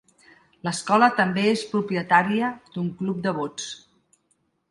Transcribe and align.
L'escola 0.67 1.09
també 1.19 1.43
és 1.49 1.65
propietària 1.75 2.49
d'un 2.77 2.89
club 3.03 3.19
de 3.27 3.35
bots. 3.43 3.71